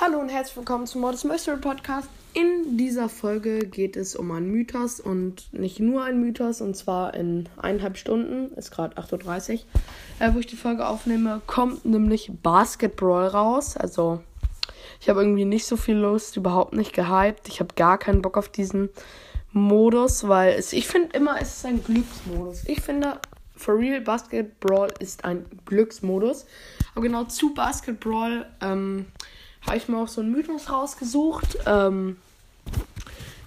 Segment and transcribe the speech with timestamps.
[0.00, 2.08] Hallo und herzlich willkommen zum Modest Mystery Podcast.
[2.32, 7.14] In dieser Folge geht es um einen Mythos und nicht nur ein Mythos, und zwar
[7.14, 9.60] in eineinhalb Stunden, ist gerade 8.30 Uhr,
[10.20, 13.76] äh, wo ich die Folge aufnehme, kommt nämlich Basketball raus.
[13.76, 14.20] Also,
[15.00, 17.48] ich habe irgendwie nicht so viel Lust, überhaupt nicht gehypt.
[17.48, 18.88] Ich habe gar keinen Bock auf diesen
[19.52, 22.64] Modus, weil es, ich finde immer, es ist ein Glücksmodus.
[22.66, 23.20] Ich finde,
[23.56, 26.46] for real, Basketball ist ein Glücksmodus.
[26.92, 29.06] Aber genau zu Basketball, ähm,
[29.66, 31.58] habe ich mir auch so einen Mythos rausgesucht.
[31.66, 32.16] Ähm,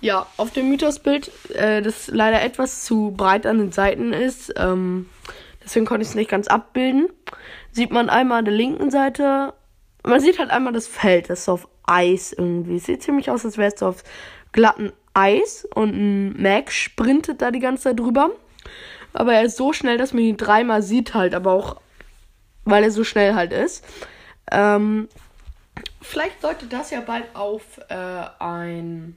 [0.00, 5.08] ja, auf dem Mythosbild, äh, das leider etwas zu breit an den Seiten ist, ähm,
[5.62, 7.08] deswegen konnte ich es nicht ganz abbilden,
[7.70, 9.52] sieht man einmal an der linken Seite,
[10.04, 12.78] man sieht halt einmal das Feld, das ist auf Eis irgendwie.
[12.78, 14.02] Sieht ziemlich aus, als wäre es auf
[14.52, 18.30] glatten Eis und ein Mac sprintet da die ganze Zeit drüber.
[19.12, 21.80] Aber er ist so schnell, dass man ihn dreimal sieht halt, aber auch,
[22.64, 23.84] weil er so schnell halt ist.
[24.52, 25.08] Ähm,
[26.00, 29.16] Vielleicht deutet das ja bald auf äh, ein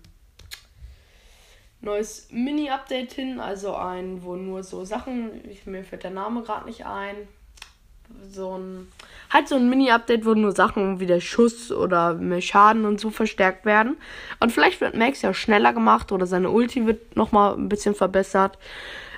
[1.82, 6.86] neues Mini-Update hin, also ein, wo nur so Sachen, mir fällt der Name gerade nicht
[6.86, 7.16] ein,
[8.30, 8.88] so ein,
[9.30, 13.10] halt so ein Mini-Update, wo nur Sachen wie der Schuss oder mehr Schaden und so
[13.10, 13.98] verstärkt werden.
[14.40, 18.58] Und vielleicht wird Max ja schneller gemacht oder seine Ulti wird nochmal ein bisschen verbessert.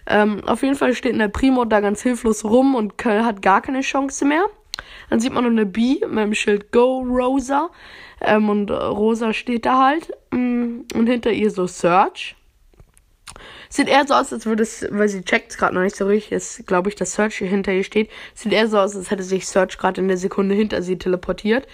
[0.07, 3.81] Ähm, auf jeden Fall steht der Primo da ganz hilflos rum und hat gar keine
[3.81, 4.45] Chance mehr.
[5.09, 7.69] Dann sieht man noch eine B mit dem Schild Go Rosa.
[8.21, 10.11] Ähm, und Rosa steht da halt.
[10.31, 12.35] Mm, und hinter ihr so Search.
[13.69, 16.05] Sieht eher so aus, als würde es, weil sie checkt es gerade noch nicht so
[16.05, 18.09] richtig, ist, glaube ich, dass Search hinter ihr steht.
[18.33, 21.67] Sieht eher so aus, als hätte sich Search gerade in der Sekunde hinter sie teleportiert.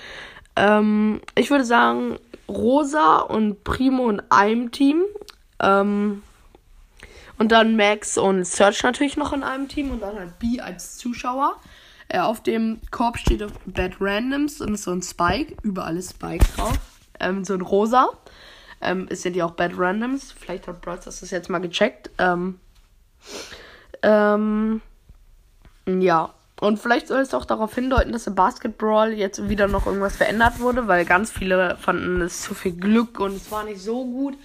[0.55, 5.03] Ähm, ich würde sagen, Rosa und Primo in einem Team.
[5.59, 6.23] Ähm,
[7.37, 10.97] und dann Max und Search natürlich noch in einem Team und dann halt B als
[10.97, 11.55] Zuschauer.
[12.07, 15.55] Äh, auf dem Korb steht Bad Randoms und ist so ein Spike.
[15.63, 16.77] Überall ist Spike drauf.
[17.19, 18.09] Ähm, so ein rosa.
[18.81, 20.31] Ähm, es sind ja auch Bad Randoms.
[20.31, 22.09] Vielleicht hat Bros das jetzt mal gecheckt.
[22.17, 22.59] Ähm,
[24.01, 24.81] ähm,
[25.87, 26.33] ja.
[26.59, 30.59] Und vielleicht soll es auch darauf hindeuten, dass im Basketball jetzt wieder noch irgendwas verändert
[30.59, 34.37] wurde, weil ganz viele fanden es zu viel Glück und es war nicht so gut.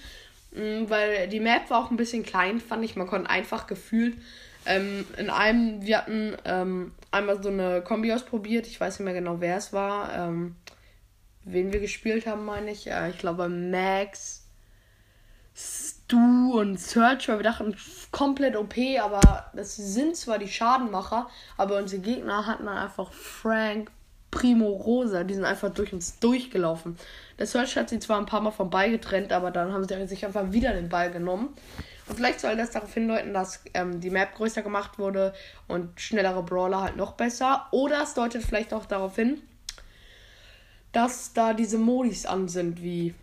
[0.51, 2.95] Mm, weil die Map war auch ein bisschen klein, fand ich.
[2.95, 4.17] Man konnte einfach gefühlt
[4.65, 8.67] ähm, in einem, wir hatten ähm, einmal so eine Kombi ausprobiert.
[8.67, 10.13] Ich weiß nicht mehr genau, wer es war.
[10.15, 10.55] Ähm,
[11.47, 12.87] wen wir gespielt haben, meine ich.
[12.87, 14.43] Äh, ich glaube Max,
[15.55, 17.75] Stu und Search, weil wir dachten,
[18.11, 23.91] komplett OP, aber das sind zwar die Schadenmacher, aber unsere Gegner hatten dann einfach Frank,
[24.29, 25.23] Primo, Rosa.
[25.23, 26.97] Die sind einfach durch uns durchgelaufen.
[27.39, 30.25] Der Search hat sie zwar ein paar Mal vorbei getrennt, aber dann haben sie sich
[30.25, 31.55] einfach wieder den Ball genommen.
[32.07, 35.33] Und vielleicht soll das darauf hindeuten, dass ähm, die Map größer gemacht wurde
[35.67, 37.67] und schnellere Brawler halt noch besser.
[37.71, 39.41] Oder es deutet vielleicht auch darauf hin,
[40.91, 43.13] dass da diese Modis an sind, wie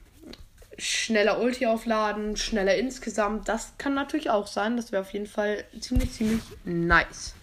[0.79, 3.49] schneller Ulti aufladen, schneller insgesamt.
[3.49, 4.77] Das kann natürlich auch sein.
[4.77, 7.35] Das wäre auf jeden Fall ziemlich, ziemlich nice.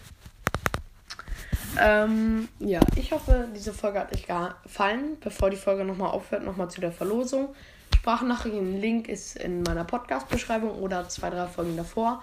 [1.80, 5.16] Ähm, ja, ich hoffe, diese Folge hat euch gefallen.
[5.20, 7.54] Bevor die Folge nochmal aufhört, nochmal zu der Verlosung.
[7.96, 12.22] Sprachnachrichten-Link ist in meiner Podcast-Beschreibung oder zwei, drei Folgen davor.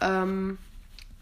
[0.00, 0.58] Ähm,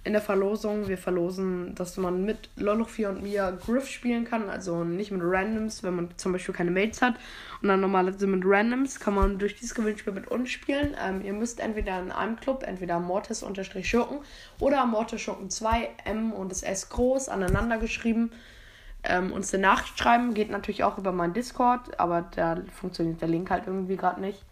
[0.09, 4.83] in der Verlosung, wir verlosen, dass man mit Loloch4 und mir Griff spielen kann, also
[4.83, 7.15] nicht mit Randoms, wenn man zum Beispiel keine Mates hat.
[7.61, 10.97] Und dann normalerweise mit Randoms kann man durch dieses Gewinnspiel mit uns spielen.
[11.07, 14.21] Ähm, ihr müsst entweder in einem Club, entweder Mortis-Schurken
[14.61, 18.31] oder Mortis Schurken 2, M und das S groß, aneinander geschrieben
[19.05, 20.33] ähm, uns eine Nachricht schreiben.
[20.33, 24.43] Geht natürlich auch über meinen Discord, aber da funktioniert der Link halt irgendwie gerade nicht.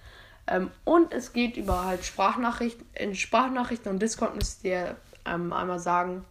[0.49, 2.87] Ähm, und es geht über halt Sprachnachrichten.
[2.95, 4.97] In Sprachnachrichten und Discord müsst ihr
[5.29, 6.25] ähm, einmal sagen,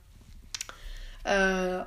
[1.23, 1.83] äh,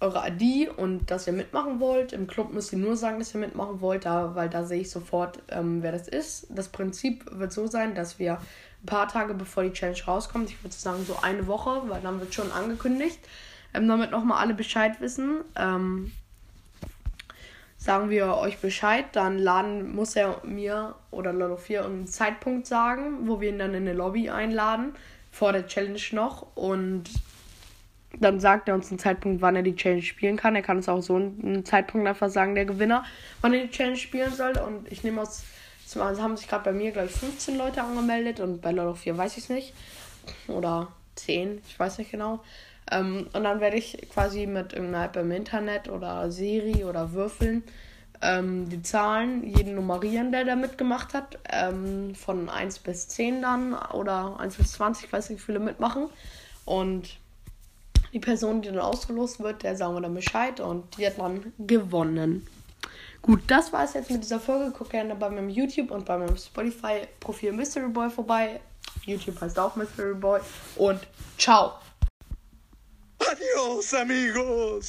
[0.00, 2.12] eure ID und dass ihr mitmachen wollt.
[2.12, 4.90] Im Club müsst ihr nur sagen, dass ihr mitmachen wollt, da, weil da sehe ich
[4.90, 6.46] sofort, ähm, wer das ist.
[6.50, 10.62] Das Prinzip wird so sein, dass wir ein paar Tage bevor die Challenge rauskommt, ich
[10.62, 13.18] würde sagen so eine Woche, weil dann wird schon angekündigt,
[13.74, 15.40] ähm, damit nochmal alle Bescheid wissen.
[15.56, 16.12] Ähm,
[17.76, 23.26] sagen wir euch Bescheid, dann laden muss er mir oder Lolo 4 einen Zeitpunkt sagen,
[23.28, 24.94] wo wir ihn dann in eine Lobby einladen,
[25.30, 26.46] vor der Challenge noch.
[26.54, 27.04] Und
[28.18, 30.56] dann sagt er uns einen Zeitpunkt, wann er die Challenge spielen kann.
[30.56, 33.04] Er kann uns auch so einen Zeitpunkt einfach sagen, der Gewinner,
[33.40, 34.58] wann er die Challenge spielen soll.
[34.58, 35.44] Und ich nehme aus,
[35.98, 39.16] also haben sich gerade bei mir, glaube ich, 15 Leute angemeldet und bei Lolo 4
[39.16, 39.74] weiß ich es nicht.
[40.48, 42.40] Oder 10, ich weiß nicht genau.
[42.90, 47.62] Ähm, und dann werde ich quasi mit irgendeiner App im Internet oder Siri oder Würfeln
[48.22, 51.38] ähm, die Zahlen, jeden nummerieren, der da mitgemacht hat.
[51.50, 55.60] Ähm, von 1 bis 10 dann oder 1 bis 20, ich weiß nicht, wie viele
[55.60, 56.08] mitmachen.
[56.64, 57.18] Und
[58.12, 61.52] die Person, die dann ausgelost wird, der sagen wir dann Bescheid und die hat dann
[61.58, 62.46] gewonnen.
[63.22, 64.72] Gut, das war es jetzt mit dieser Folge.
[64.76, 68.60] Guck gerne bei meinem YouTube und bei meinem Spotify-Profil Mystery Boy vorbei.
[69.04, 70.40] YouTube heißt auch Mystery Boy.
[70.76, 71.00] Und
[71.36, 71.74] ciao.
[73.18, 74.86] Adios, amigos.